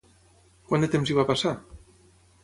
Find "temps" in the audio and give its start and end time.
0.95-1.11